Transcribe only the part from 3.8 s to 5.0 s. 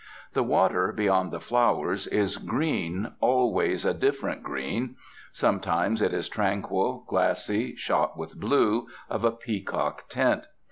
a different green.